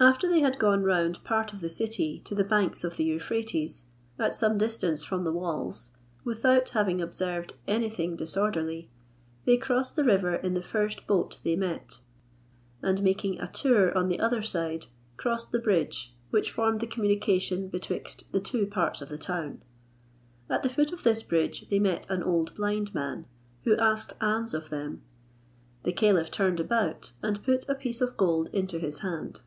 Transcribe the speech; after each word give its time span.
After 0.00 0.28
they 0.30 0.38
had 0.38 0.60
gone 0.60 0.84
round 0.84 1.24
part 1.24 1.52
of 1.52 1.60
the 1.60 1.68
city 1.68 2.22
to 2.24 2.32
the 2.32 2.44
banks 2.44 2.84
of 2.84 2.96
the 2.96 3.02
Euphrates, 3.02 3.86
at 4.16 4.36
some 4.36 4.56
distance 4.56 5.02
from 5.02 5.24
the 5.24 5.32
walls, 5.32 5.90
without 6.22 6.68
having 6.68 7.00
observed 7.00 7.54
anything 7.66 8.14
disorderly, 8.14 8.92
they 9.44 9.56
crossed 9.56 9.96
the 9.96 10.04
river 10.04 10.36
in 10.36 10.54
the 10.54 10.62
first 10.62 11.08
boat 11.08 11.40
they 11.42 11.56
met, 11.56 12.02
and 12.80 13.02
making 13.02 13.40
a 13.40 13.48
tour 13.48 13.92
on 13.98 14.06
the 14.08 14.20
other 14.20 14.40
side, 14.40 14.86
crossed 15.16 15.50
the 15.50 15.58
bridge, 15.58 16.14
which 16.30 16.52
formed 16.52 16.78
the 16.78 16.86
communication 16.86 17.66
betwixt 17.68 18.30
the 18.30 18.40
two 18.40 18.68
parts 18.68 19.00
of 19.00 19.08
the 19.08 19.18
town. 19.18 19.64
At 20.48 20.62
the 20.62 20.68
foot 20.68 20.92
of 20.92 21.02
this 21.02 21.24
bridge 21.24 21.68
they 21.70 21.80
met 21.80 22.08
an 22.08 22.22
old 22.22 22.54
blind 22.54 22.94
man, 22.94 23.26
who 23.64 23.74
asked 23.78 24.12
alms 24.20 24.54
of 24.54 24.70
them; 24.70 25.02
the 25.82 25.92
caliph 25.92 26.30
turned 26.30 26.60
about, 26.60 27.10
and 27.20 27.42
put 27.42 27.68
a 27.68 27.74
piece 27.74 28.00
of 28.00 28.16
gold 28.16 28.48
into 28.52 28.78
his 28.78 29.00
hand. 29.00 29.40